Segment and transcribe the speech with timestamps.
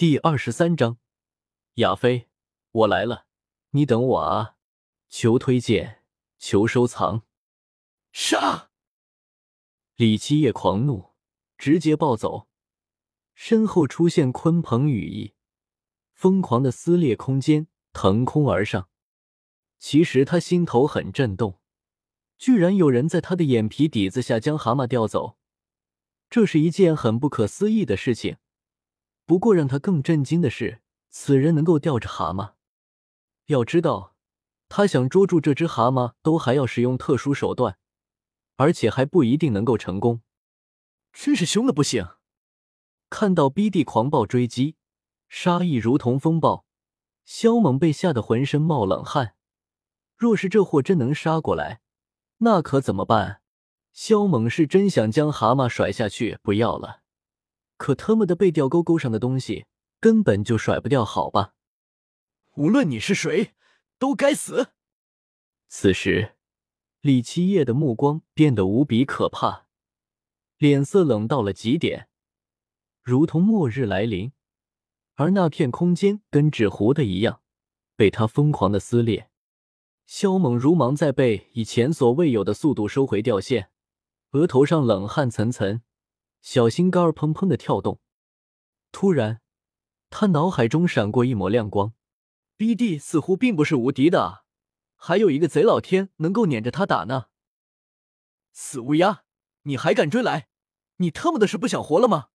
[0.00, 0.96] 第二十三章，
[1.74, 2.30] 亚飞，
[2.72, 3.26] 我来了，
[3.72, 4.56] 你等我啊！
[5.10, 6.02] 求推荐，
[6.38, 7.24] 求收藏。
[8.10, 8.70] 杀！
[9.96, 11.10] 李七夜狂怒，
[11.58, 12.48] 直接暴走，
[13.34, 15.34] 身后出现鲲鹏羽翼，
[16.14, 18.88] 疯狂的撕裂空间，腾空而上。
[19.78, 21.60] 其实他心头很震动，
[22.38, 25.36] 居然有人在他的眼皮底子下将蛤蟆叼走，
[26.30, 28.38] 这是一件很不可思议的事情。
[29.30, 32.54] 不过，让他更震惊的是，此人能够吊着蛤蟆。
[33.46, 34.16] 要知道，
[34.68, 37.78] 他想捉住这只蛤蟆，都还要使用特殊手段，
[38.56, 40.22] 而且还不一定能够成功。
[41.12, 42.08] 真是凶的不行！
[43.08, 44.74] 看到 BD 狂暴追击，
[45.28, 46.64] 杀意如同风暴，
[47.24, 49.36] 萧猛被吓得浑身冒冷汗。
[50.16, 51.80] 若是这货真能杀过来，
[52.38, 53.42] 那可怎么办？
[53.92, 57.02] 萧猛是真想将蛤蟆甩下去不要了。
[57.80, 59.64] 可他妈的被吊钩钩上的东西
[60.00, 61.54] 根本就甩不掉，好吧？
[62.56, 63.54] 无论你是谁，
[63.98, 64.72] 都该死！
[65.66, 66.36] 此时，
[67.00, 69.66] 李七夜的目光变得无比可怕，
[70.58, 72.08] 脸色冷到了极点，
[73.02, 74.32] 如同末日来临。
[75.14, 77.40] 而那片空间跟纸糊的一样，
[77.96, 79.30] 被他疯狂的撕裂。
[80.04, 83.70] 萧猛如芒在背，以前所未有的速度收回掉线，
[84.32, 85.80] 额头上冷汗涔涔。
[86.40, 88.00] 小心肝儿砰砰的跳动，
[88.92, 89.40] 突然，
[90.08, 91.92] 他脑海中闪过一抹亮光。
[92.56, 94.44] BD 似乎并不是无敌的，
[94.94, 97.26] 还有一个贼老天能够撵着他打呢。
[98.52, 99.24] 死乌鸦，
[99.62, 100.48] 你还敢追来？
[100.96, 102.28] 你特么的是不想活了吗？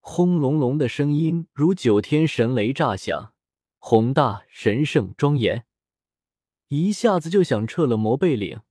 [0.00, 3.34] 轰隆隆的声音如九天神雷炸响，
[3.78, 5.66] 宏大、神圣、庄严，
[6.68, 8.62] 一下子就响彻了魔贝岭。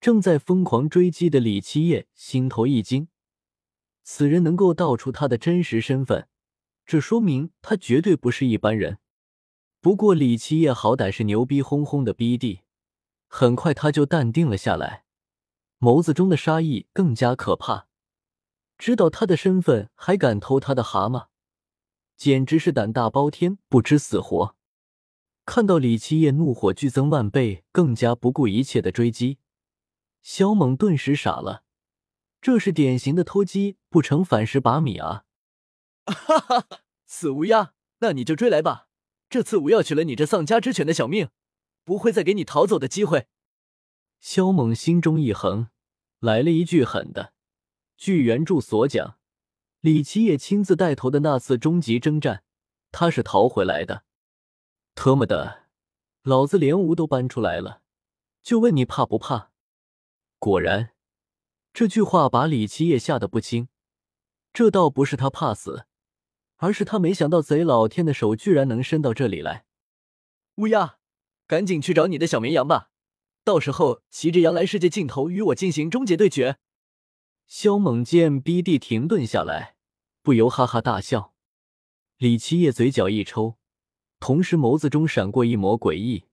[0.00, 3.08] 正在疯狂追击的李七夜心头一惊。
[4.10, 6.28] 此人能够道出他的真实身份，
[6.86, 9.00] 这说明他绝对不是一般人。
[9.82, 12.60] 不过李七夜好歹是牛逼哄哄的 BD，
[13.26, 15.04] 很快他就淡定了下来，
[15.78, 17.86] 眸子中的杀意更加可怕。
[18.78, 21.26] 知道他的身份还敢偷他的蛤蟆，
[22.16, 24.56] 简直是胆大包天，不知死活。
[25.44, 29.36] 看到李七夜怒火剧增万倍，更加不顾一切的追击，
[30.22, 31.64] 萧猛顿时傻了。
[32.40, 35.24] 这是典型的偷鸡不成反蚀把米啊！
[36.06, 36.66] 哈哈，
[37.06, 38.88] 死乌鸦，那你就追来吧！
[39.28, 41.30] 这次我要取了你这丧家之犬的小命，
[41.84, 43.26] 不会再给你逃走的机会。
[44.20, 45.68] 萧猛心中一横，
[46.20, 47.34] 来了一句狠的。
[47.96, 49.18] 据原著所讲，
[49.80, 52.44] 李奇也亲自带头的那次终极征战，
[52.90, 54.04] 他是逃回来的。
[54.94, 55.64] 特么的，
[56.22, 57.82] 老子连吴都搬出来了，
[58.42, 59.50] 就问你怕不怕？
[60.38, 60.90] 果然。
[61.78, 63.68] 这句话把李七夜吓得不轻，
[64.52, 65.86] 这倒不是他怕死，
[66.56, 69.64] 而是他没想到贼老天的手居然能伸到这里来。
[70.56, 70.98] 乌鸦，
[71.46, 72.90] 赶紧去找你的小绵羊吧，
[73.44, 76.58] 到时候骑着羊来世界尽头与我进行终结对决。
[77.46, 79.76] 萧猛见 BD 停顿下来，
[80.20, 81.32] 不由哈哈大笑。
[82.16, 83.56] 李七夜嘴角一抽，
[84.18, 86.24] 同时眸子中闪过一抹诡异。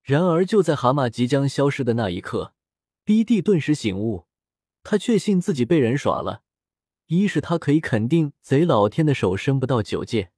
[0.00, 2.54] 然而就在蛤蟆即将消失的那一刻
[3.04, 4.23] ，BD 顿时醒悟。
[4.84, 6.42] 他确信自己被人耍了，
[7.06, 10.30] 一是他可以肯定贼老天的手伸不到九界，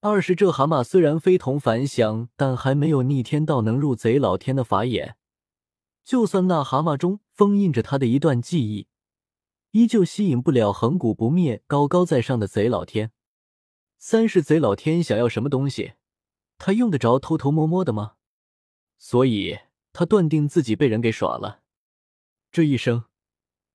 [0.00, 5.16] 二是这蛤蟆虽然非同凡响，但还没有逆天道能入贼老天的法眼。
[6.04, 8.86] 就算那蛤蟆中封印着他的一段记忆，
[9.70, 13.12] 依旧吸引不了恒古不灭、高高在上的贼老天。
[13.96, 15.94] 三是贼老天想要什么东西，
[16.58, 18.16] 他用得着偷偷摸摸的吗？
[18.98, 19.58] 所以
[19.94, 21.62] 他断定自己被人给耍了。
[22.52, 23.04] 这一生。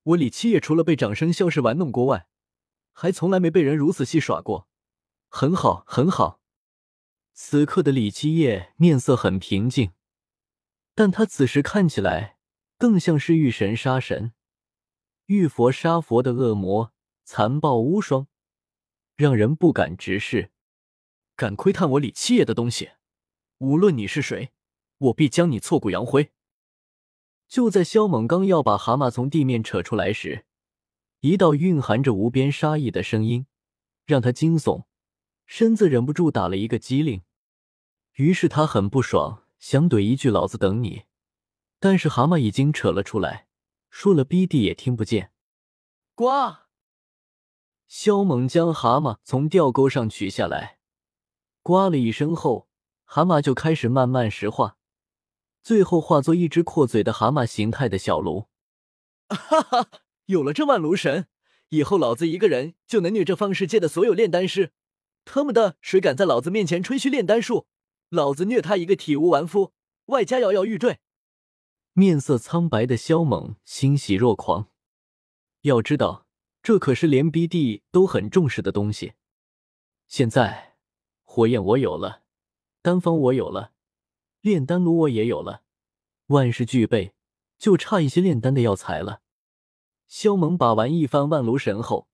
[0.04, 2.28] 我李七夜除了被掌声消失玩弄过外，
[2.92, 4.68] 还从来没被人如此戏耍过。
[5.28, 6.42] 很好，很好。
[7.34, 9.92] 此刻的李七夜面色很平静，
[10.96, 12.38] 但他此时看起来
[12.78, 14.34] 更像是遇神杀神、
[15.28, 16.94] 遇佛杀佛的恶魔，
[17.24, 18.28] 残暴无双，
[19.16, 20.52] 让人不敢直视。
[21.36, 22.90] 敢窥探我李七夜的东西，
[23.60, 24.52] 无论你是谁，
[24.98, 26.32] 我必将你挫骨扬灰。
[27.50, 30.46] 就在萧猛刚要把蛤蟆从地面扯出来时，
[31.22, 33.48] 一道蕴含着无边杀意的声音
[34.06, 34.86] 让他惊悚，
[35.48, 37.24] 身子忍不住打了一个激灵。
[38.14, 41.06] 于是他很不爽，想怼一句“老子等你”，
[41.80, 43.48] 但是蛤蟆已经扯了出来，
[43.90, 45.32] 说了逼地也听不见。
[46.14, 46.30] 呱！
[47.88, 50.78] 萧猛将蛤蟆从吊钩上取下来，
[51.64, 52.68] 呱了一声后，
[53.06, 54.78] 蛤蟆就开始慢慢石化。
[55.70, 58.48] 最后化作一只阔嘴的蛤蟆形态的小炉，
[59.28, 59.88] 哈哈！
[60.26, 61.28] 有了这万炉神，
[61.70, 64.72] 以后老子一个人就能虐这方世界的所有炼丹师，
[65.26, 67.68] 他妈的，谁敢在老子面前吹嘘炼丹术，
[68.10, 69.72] 老子虐他一个体无完肤，
[70.06, 70.98] 外加摇摇欲坠！
[71.94, 74.70] 面色苍白的萧猛欣喜若狂。
[75.62, 76.26] 要知道，
[76.64, 79.14] 这可是连 BD 都很重视的东西。
[80.08, 80.78] 现在，
[81.24, 82.24] 火焰我有了，
[82.82, 83.74] 丹方我有了，
[84.42, 85.64] 炼丹炉我也有了，
[86.28, 87.14] 万事俱备，
[87.58, 89.22] 就差一些炼丹的药材了。
[90.08, 92.08] 萧猛把玩一番万炉神后，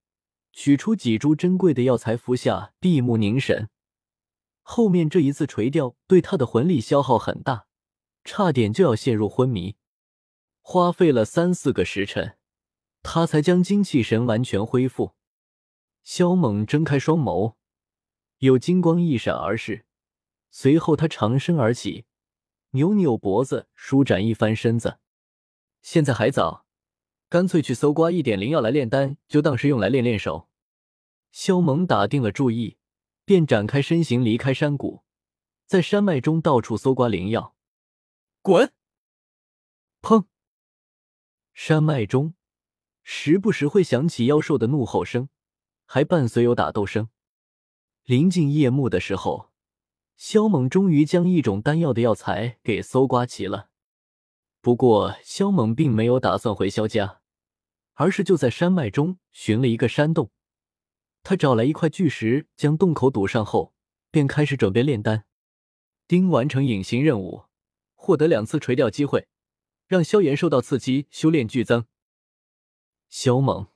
[0.51, 3.69] 取出几株珍贵的药材服下，闭目凝神。
[4.61, 7.67] 后面这一次垂钓对他的魂力消耗很大。
[8.27, 9.75] 差点就要陷入昏迷，
[10.61, 12.39] 花费了三四个时辰，
[13.03, 15.11] 他才将精气神完全恢复。
[16.03, 17.53] 萧猛睁开双眸，
[18.39, 19.85] 有金光一闪而逝，
[20.49, 22.05] 随后他长身而起，
[22.75, 24.99] 扭扭脖子，舒展一番身子。
[25.81, 26.65] 现在还早，
[27.29, 30.49] 干脆去搜刮一点灵药来炼丹，就当是用来练练手。
[31.31, 32.77] 萧猛打定了主意，
[33.23, 35.03] 便展开身形离开山谷，
[35.65, 37.55] 在山脉中到处搜刮灵药。
[38.41, 38.73] 滚！
[40.01, 40.25] 砰！
[41.53, 42.33] 山脉中
[43.03, 45.29] 时不时会响起妖兽的怒吼声，
[45.85, 47.07] 还伴随有打斗声。
[48.03, 49.51] 临近夜幕的时候，
[50.15, 53.69] 萧猛终于将一种丹药的药材给搜刮齐了。
[54.61, 57.21] 不过，萧猛并没有打算回萧家，
[57.93, 60.31] 而是就在山脉中寻了一个山洞。
[61.21, 63.73] 他找来一块巨石，将洞口堵上后，
[64.11, 65.25] 便开始准备炼丹。
[66.07, 67.45] 丁完成隐形任务。
[67.93, 69.27] 获得两次垂钓机会，
[69.87, 71.87] 让萧炎受到刺激，修炼剧增。
[73.09, 73.67] 萧猛、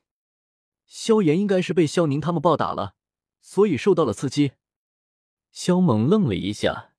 [0.86, 2.94] 萧炎应该是被萧宁他们暴打了，
[3.42, 4.52] 所以受到了刺激。
[5.52, 6.94] 萧猛愣了一下，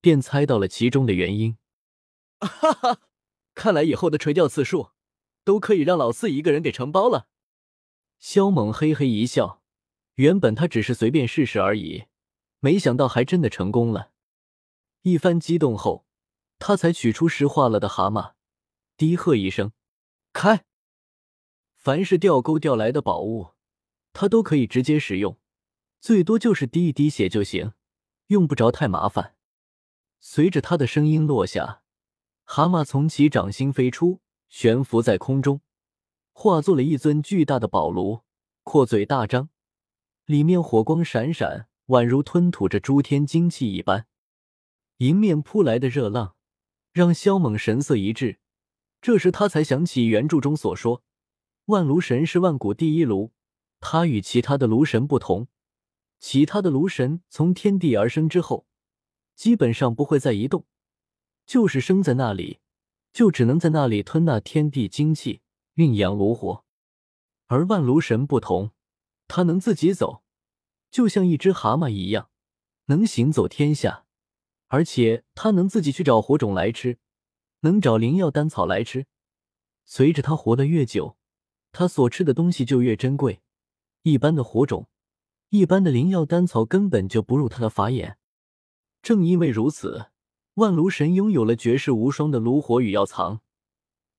[0.00, 1.58] 便猜到了其中的原因。
[2.40, 3.00] 哈哈，
[3.54, 4.90] 看来以后的垂钓次数
[5.44, 7.28] 都可以让老四一个人给承包了。
[8.18, 9.62] 萧猛嘿嘿一笑，
[10.14, 12.06] 原本他只是随便试试而已，
[12.60, 14.12] 没想到还真的成功了。
[15.02, 16.04] 一番激动后。
[16.58, 18.32] 他才取出石化了的蛤蟆，
[18.96, 19.72] 低喝一声
[20.32, 20.64] ：“开！”
[21.76, 23.48] 凡是钓钩钓来的宝物，
[24.14, 25.38] 他都可以直接使用，
[26.00, 27.74] 最多就是滴一滴血就行，
[28.28, 29.34] 用不着太麻烦。
[30.20, 31.82] 随着他的声音落下，
[32.44, 35.60] 蛤蟆从其掌心飞出，悬浮在空中，
[36.32, 38.22] 化作了一尊巨大的宝炉，
[38.62, 39.50] 阔嘴大张，
[40.24, 44.06] 里面火光闪闪，宛如吞吐着诸天精气一般。
[44.98, 46.34] 迎面扑来的热浪。
[46.92, 48.38] 让萧猛神色一滞，
[49.02, 51.02] 这时他才想起原著中所说，
[51.66, 53.34] 万炉神是万古第一炉。
[53.80, 55.48] 他与其他的炉神不同，
[56.18, 58.66] 其他的炉神从天地而生之后，
[59.34, 60.66] 基本上不会再移动，
[61.46, 62.60] 就是生在那里，
[63.12, 65.42] 就只能在那里吞纳天地精气，
[65.74, 66.64] 蕴养炉火。
[67.46, 68.72] 而万炉神不同，
[69.28, 70.24] 他能自己走，
[70.90, 72.30] 就像一只蛤蟆一样，
[72.86, 74.04] 能行走天下。
[74.68, 76.98] 而且他能自己去找火种来吃，
[77.60, 79.06] 能找灵药丹草来吃。
[79.84, 81.16] 随着他活得越久，
[81.70, 83.42] 他所吃的东西就越珍贵。
[84.02, 84.88] 一般的火种，
[85.48, 88.18] 一般的灵药丹草根本就不入他的法眼。
[89.02, 90.06] 正因为如此，
[90.54, 93.40] 万炉神拥有了绝世无双的炉火与药藏，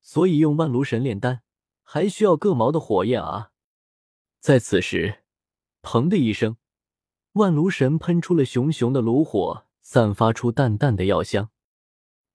[0.01, 1.41] 所以用万炉神炼丹
[1.83, 3.51] 还需要各毛的火焰啊！
[4.39, 5.23] 在此时，
[5.81, 6.57] 砰的一声，
[7.33, 9.65] 万炉神喷出了熊熊的炉火。
[9.89, 11.49] 散发出淡淡的药香，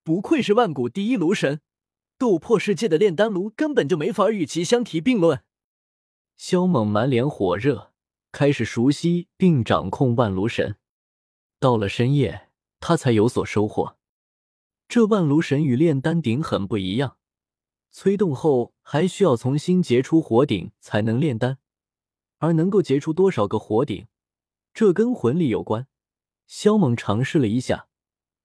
[0.03, 1.61] 不愧是万古第一炉神，
[2.17, 5.45] 斗破世界的炼丹炉根本就没法与其相提并论。
[6.35, 7.92] 萧猛满脸火热，
[8.33, 10.77] 开始熟悉并掌控万炉神。
[11.61, 12.49] 到了深夜，
[12.81, 13.97] 他才有所收获。
[14.89, 17.19] 这万炉神与炼丹鼎很不一样，
[17.91, 21.59] 催动后还需要重新结出火鼎才能炼丹，
[22.39, 24.07] 而能够结出多少个火鼎，
[24.75, 25.87] 这跟魂力有关。
[26.47, 27.89] 萧猛尝试了一下，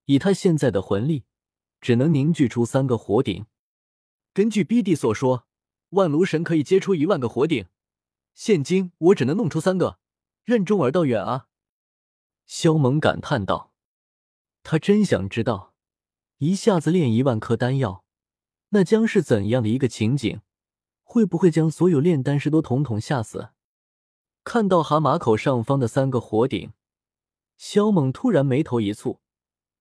[0.05, 1.25] 以他现在的魂力，
[1.81, 3.45] 只能凝聚出三个火鼎。
[4.33, 5.47] 根据 BD 所说，
[5.89, 7.65] 万炉神可以接出一万个火鼎，
[8.37, 9.97] 现今我只能弄出三个，
[10.43, 11.47] 任重而道远啊！
[12.45, 13.73] 萧猛感叹道
[14.61, 15.73] ：“他真想知道，
[16.37, 18.05] 一下子炼一万颗丹药，
[18.69, 20.41] 那将是怎样的一个情景？
[21.01, 23.49] 会不会将所有炼丹师都统统吓死？”
[24.45, 26.71] 看到蛤蟆口上方的三个火鼎。
[27.57, 29.17] 萧猛突然眉头一蹙，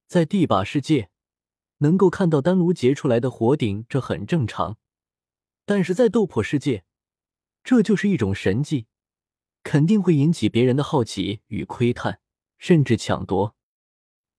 [0.07, 1.11] 在地把世界
[1.81, 4.79] 能够看到丹炉结出来的火鼎，这很正常；
[5.67, 6.87] 但是在斗破世界，
[7.66, 8.87] 这就是一种神迹，
[9.64, 12.20] 肯定会引起别人的好奇与窥探，
[12.58, 13.56] 甚至抢夺。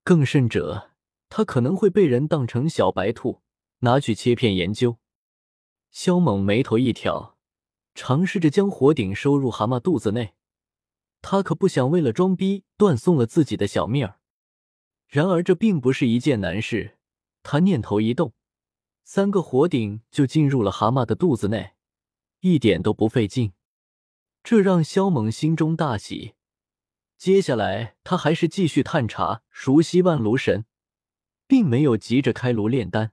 [0.02, 0.92] 更甚者，
[1.28, 3.42] 他可能会被人当成小白兔
[3.80, 4.96] 拿去切片研究。
[5.90, 7.36] 肖猛眉头一挑，
[7.94, 10.32] 尝试着将火鼎收入蛤蟆肚子内。
[11.20, 14.20] 他可不想为了装逼断送了自己的小命儿。
[15.06, 16.96] 然而这并不是一件难事，
[17.42, 18.32] 他念头一动，
[19.04, 21.72] 三个火鼎就进入了蛤蟆的肚子内，
[22.40, 23.52] 一点都不费劲。
[24.42, 26.34] 这让萧猛心中大喜。
[27.18, 30.64] 接下来他还是继续探查，熟悉万炉神，
[31.46, 33.12] 并没有急着开炉炼丹。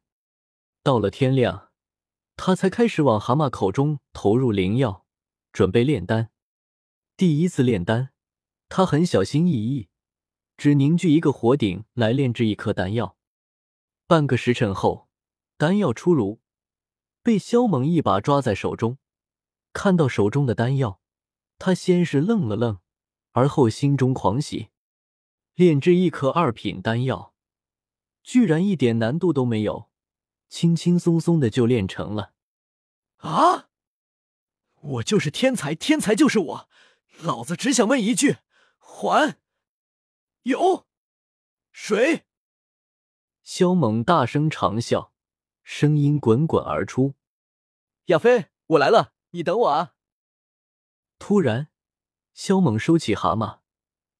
[0.83, 1.71] 到了天亮，
[2.37, 5.05] 他才开始往蛤蟆口中投入灵药，
[5.51, 6.29] 准备炼丹。
[7.17, 8.11] 第一次炼丹，
[8.69, 9.89] 他很小心翼翼，
[10.55, 13.17] 只凝聚一个火鼎来炼制一颗丹药。
[14.05, 15.09] 半个时辰后，
[15.57, 16.39] 丹药出炉，
[17.23, 18.99] 被萧猛一把抓在手中。
[19.75, 21.01] 看到手中的丹药，
[21.59, 22.79] 他先是愣了愣。
[23.33, 24.69] 而后心中狂喜，
[25.53, 27.33] 炼制一颗二品丹药，
[28.23, 29.89] 居然一点难度都没有，
[30.47, 32.31] 轻轻松松的就炼成了。
[33.17, 33.67] 啊！
[34.79, 36.69] 我就是天才，天才就是我！
[37.19, 38.37] 老子只想问一句：
[38.77, 39.37] 还
[40.43, 40.87] 有
[41.73, 42.23] 谁？
[43.43, 45.09] 萧猛大声长啸，
[45.63, 47.15] 声音滚滚而出
[48.07, 49.93] ：“亚飞，我来了，你等我啊！”
[51.19, 51.67] 突然。
[52.33, 53.59] 萧猛收起蛤蟆，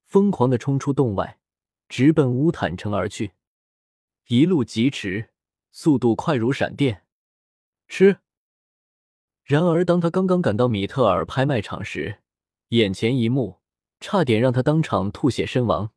[0.05, 1.37] 疯狂的冲出洞外，
[1.89, 3.33] 直奔乌坦城而去，
[4.27, 5.31] 一路疾驰，
[5.71, 7.05] 速度快如闪电。
[7.89, 8.19] 吃。
[9.43, 12.21] 然而，当他刚刚赶到米特尔拍卖场时，
[12.69, 13.59] 眼前一幕
[13.99, 15.91] 差点让他当场吐血身亡。